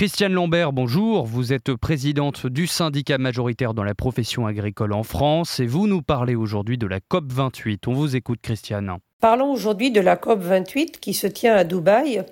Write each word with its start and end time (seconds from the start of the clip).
Christiane 0.00 0.32
Lambert, 0.32 0.72
bonjour. 0.72 1.26
Vous 1.26 1.52
êtes 1.52 1.74
présidente 1.74 2.46
du 2.46 2.66
syndicat 2.66 3.18
majoritaire 3.18 3.74
dans 3.74 3.84
la 3.84 3.94
profession 3.94 4.46
agricole 4.46 4.94
en 4.94 5.02
France 5.02 5.60
et 5.60 5.66
vous 5.66 5.86
nous 5.86 6.00
parlez 6.00 6.34
aujourd'hui 6.34 6.78
de 6.78 6.86
la 6.86 7.00
COP 7.00 7.30
28. 7.30 7.86
On 7.86 7.92
vous 7.92 8.16
écoute, 8.16 8.38
Christiane. 8.40 8.96
Parlons 9.20 9.52
aujourd'hui 9.52 9.90
de 9.90 10.00
la 10.00 10.16
COP 10.16 10.40
28 10.40 11.00
qui 11.00 11.12
se 11.12 11.26
tient 11.26 11.54
à 11.54 11.64
Dubaï 11.64 12.22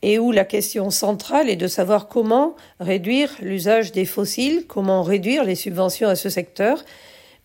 et 0.00 0.18
où 0.18 0.32
la 0.32 0.46
question 0.46 0.88
centrale 0.88 1.50
est 1.50 1.56
de 1.56 1.66
savoir 1.66 2.08
comment 2.08 2.56
réduire 2.80 3.36
l'usage 3.42 3.92
des 3.92 4.06
fossiles, 4.06 4.64
comment 4.66 5.02
réduire 5.02 5.44
les 5.44 5.56
subventions 5.56 6.08
à 6.08 6.16
ce 6.16 6.30
secteur, 6.30 6.82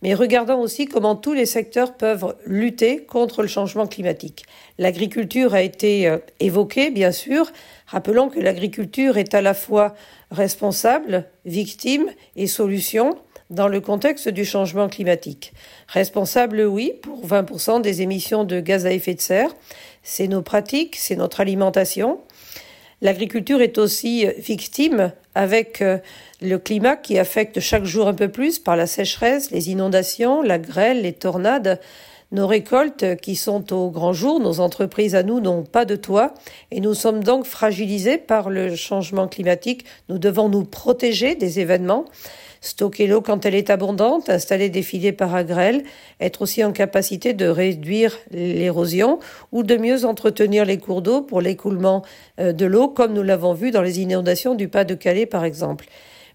mais 0.06 0.14
regardons 0.14 0.60
aussi 0.60 0.86
comment 0.86 1.16
tous 1.16 1.32
les 1.32 1.46
secteurs 1.46 1.96
peuvent 1.96 2.36
lutter 2.46 3.02
contre 3.02 3.42
le 3.42 3.48
changement 3.48 3.88
climatique. 3.88 4.44
L'agriculture 4.78 5.52
a 5.52 5.62
été 5.62 6.06
euh, 6.06 6.18
évoquée, 6.38 6.92
bien 6.92 7.10
sûr. 7.10 7.50
Rappelons 7.88 8.28
que 8.28 8.38
l'agriculture 8.38 9.18
est 9.18 9.34
à 9.34 9.42
la 9.42 9.52
fois 9.52 9.96
responsable, 10.30 11.24
victime 11.44 12.06
et 12.36 12.46
solution 12.46 13.18
dans 13.50 13.66
le 13.66 13.80
contexte 13.80 14.28
du 14.28 14.44
changement 14.44 14.88
climatique. 14.88 15.52
Responsable, 15.88 16.60
oui, 16.62 16.92
pour 17.02 17.26
20% 17.26 17.80
des 17.80 18.02
émissions 18.02 18.44
de 18.44 18.60
gaz 18.60 18.86
à 18.86 18.92
effet 18.92 19.14
de 19.14 19.20
serre. 19.20 19.50
C'est 20.04 20.28
nos 20.28 20.42
pratiques, 20.42 20.94
c'est 20.94 21.16
notre 21.16 21.40
alimentation. 21.40 22.20
L'agriculture 23.02 23.60
est 23.60 23.76
aussi 23.78 24.26
victime 24.38 25.12
avec 25.34 25.82
euh, 25.82 25.98
le 26.40 26.58
climat 26.58 26.96
qui 26.96 27.18
affecte 27.18 27.60
chaque 27.60 27.84
jour 27.84 28.08
un 28.08 28.14
peu 28.14 28.28
plus 28.28 28.58
par 28.58 28.74
la 28.74 28.86
sécheresse, 28.86 29.50
les 29.50 29.70
inondations, 29.70 30.40
la 30.42 30.58
grêle, 30.58 31.02
les 31.02 31.12
tornades. 31.12 31.78
Nos 32.32 32.46
récoltes 32.46 33.16
qui 33.20 33.36
sont 33.36 33.72
au 33.72 33.90
grand 33.90 34.12
jour, 34.12 34.40
nos 34.40 34.60
entreprises 34.60 35.14
à 35.14 35.22
nous 35.22 35.40
n'ont 35.40 35.62
pas 35.62 35.84
de 35.84 35.94
toit 35.94 36.34
et 36.72 36.80
nous 36.80 36.94
sommes 36.94 37.22
donc 37.22 37.44
fragilisés 37.44 38.18
par 38.18 38.50
le 38.50 38.74
changement 38.74 39.28
climatique. 39.28 39.84
Nous 40.08 40.18
devons 40.18 40.48
nous 40.48 40.64
protéger 40.64 41.36
des 41.36 41.60
événements 41.60 42.06
stocker 42.60 43.06
l'eau 43.06 43.20
quand 43.20 43.46
elle 43.46 43.54
est 43.54 43.70
abondante, 43.70 44.28
installer 44.28 44.68
des 44.68 44.82
filets 44.82 45.12
paragrèles, 45.12 45.84
être 46.20 46.42
aussi 46.42 46.64
en 46.64 46.72
capacité 46.72 47.32
de 47.32 47.46
réduire 47.46 48.16
l'érosion 48.30 49.18
ou 49.52 49.62
de 49.62 49.76
mieux 49.76 50.04
entretenir 50.04 50.64
les 50.64 50.78
cours 50.78 51.02
d'eau 51.02 51.22
pour 51.22 51.40
l'écoulement 51.40 52.02
euh, 52.40 52.52
de 52.52 52.66
l'eau, 52.66 52.88
comme 52.88 53.12
nous 53.12 53.22
l'avons 53.22 53.54
vu 53.54 53.70
dans 53.70 53.82
les 53.82 54.00
inondations 54.00 54.54
du 54.54 54.68
Pas-de-Calais 54.68 55.26
par 55.26 55.44
exemple. 55.44 55.86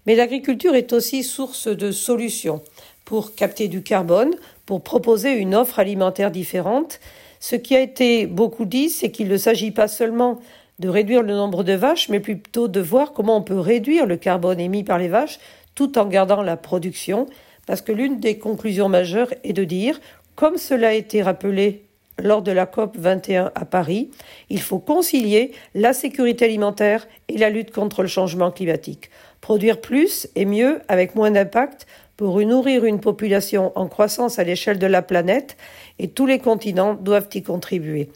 Mais 0.06 0.14
l'agriculture 0.16 0.74
est 0.74 0.92
aussi 0.92 1.22
source 1.22 1.68
de 1.68 1.92
solutions 1.92 2.60
pour 3.04 3.34
capter 3.34 3.68
du 3.68 3.82
carbone, 3.82 4.34
pour 4.66 4.82
proposer 4.82 5.32
une 5.32 5.54
offre 5.54 5.78
alimentaire 5.78 6.30
différente. 6.30 7.00
Ce 7.40 7.56
qui 7.56 7.76
a 7.76 7.80
été 7.80 8.26
beaucoup 8.26 8.64
dit, 8.64 8.90
c'est 8.90 9.10
qu'il 9.10 9.28
ne 9.28 9.36
s'agit 9.36 9.70
pas 9.70 9.88
seulement 9.88 10.40
de 10.78 10.88
réduire 10.88 11.22
le 11.22 11.34
nombre 11.34 11.62
de 11.62 11.74
vaches, 11.74 12.08
mais 12.08 12.20
plutôt 12.20 12.68
de 12.68 12.80
voir 12.80 13.12
comment 13.12 13.36
on 13.36 13.42
peut 13.42 13.58
réduire 13.58 14.06
le 14.06 14.16
carbone 14.16 14.60
émis 14.60 14.84
par 14.84 14.98
les 14.98 15.08
vaches 15.08 15.38
tout 15.74 15.98
en 15.98 16.06
gardant 16.06 16.42
la 16.42 16.56
production, 16.56 17.26
parce 17.66 17.82
que 17.82 17.92
l'une 17.92 18.20
des 18.20 18.38
conclusions 18.38 18.88
majeures 18.88 19.32
est 19.44 19.52
de 19.52 19.64
dire, 19.64 20.00
comme 20.34 20.56
cela 20.56 20.88
a 20.88 20.92
été 20.92 21.22
rappelé 21.22 21.84
lors 22.18 22.42
de 22.42 22.52
la 22.52 22.66
COP 22.66 22.96
21 22.96 23.52
à 23.54 23.64
Paris, 23.64 24.10
il 24.50 24.60
faut 24.60 24.78
concilier 24.78 25.52
la 25.74 25.92
sécurité 25.92 26.44
alimentaire 26.44 27.06
et 27.28 27.38
la 27.38 27.50
lutte 27.50 27.70
contre 27.70 28.02
le 28.02 28.08
changement 28.08 28.50
climatique. 28.50 29.10
Produire 29.40 29.80
plus 29.80 30.28
et 30.36 30.44
mieux 30.44 30.80
avec 30.88 31.14
moins 31.14 31.30
d'impact 31.30 31.86
pour 32.16 32.40
nourrir 32.40 32.84
une 32.84 33.00
population 33.00 33.72
en 33.74 33.88
croissance 33.88 34.38
à 34.38 34.44
l'échelle 34.44 34.78
de 34.78 34.86
la 34.86 35.02
planète 35.02 35.56
et 35.98 36.08
tous 36.08 36.26
les 36.26 36.38
continents 36.38 36.94
doivent 36.94 37.28
y 37.34 37.42
contribuer. 37.42 38.10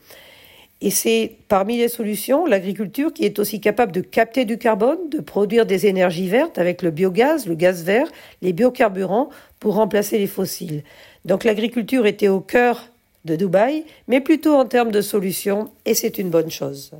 Et 0.86 0.90
c'est 0.90 1.38
parmi 1.48 1.78
les 1.78 1.88
solutions 1.88 2.46
l'agriculture 2.46 3.12
qui 3.12 3.24
est 3.24 3.40
aussi 3.40 3.60
capable 3.60 3.90
de 3.90 4.02
capter 4.02 4.44
du 4.44 4.56
carbone, 4.56 5.10
de 5.10 5.18
produire 5.18 5.66
des 5.66 5.86
énergies 5.86 6.28
vertes 6.28 6.58
avec 6.58 6.80
le 6.80 6.92
biogaz, 6.92 7.48
le 7.48 7.56
gaz 7.56 7.82
vert, 7.82 8.06
les 8.40 8.52
biocarburants 8.52 9.28
pour 9.58 9.74
remplacer 9.74 10.16
les 10.16 10.28
fossiles. 10.28 10.84
Donc 11.24 11.42
l'agriculture 11.42 12.06
était 12.06 12.28
au 12.28 12.38
cœur 12.38 12.88
de 13.24 13.34
Dubaï, 13.34 13.84
mais 14.06 14.20
plutôt 14.20 14.54
en 14.54 14.64
termes 14.64 14.92
de 14.92 15.00
solutions, 15.00 15.72
et 15.86 15.94
c'est 15.94 16.18
une 16.18 16.30
bonne 16.30 16.52
chose. 16.52 16.92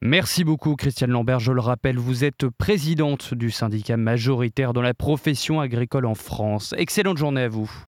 Merci 0.00 0.42
beaucoup 0.42 0.74
Christiane 0.74 1.10
Lambert. 1.10 1.40
Je 1.40 1.52
le 1.52 1.60
rappelle, 1.60 1.98
vous 1.98 2.24
êtes 2.24 2.48
présidente 2.56 3.34
du 3.34 3.50
syndicat 3.50 3.98
majoritaire 3.98 4.72
dans 4.72 4.80
la 4.80 4.94
profession 4.94 5.60
agricole 5.60 6.06
en 6.06 6.14
France. 6.14 6.74
Excellente 6.78 7.18
journée 7.18 7.42
à 7.42 7.48
vous. 7.48 7.70